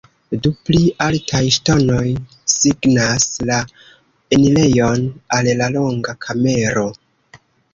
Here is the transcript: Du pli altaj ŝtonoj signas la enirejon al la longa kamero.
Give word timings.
Du 0.45 0.49
pli 0.67 0.79
altaj 1.07 1.41
ŝtonoj 1.57 2.07
signas 2.55 3.27
la 3.51 3.59
enirejon 4.39 5.07
al 5.39 5.51
la 5.63 5.69
longa 5.77 6.17
kamero. 6.27 6.89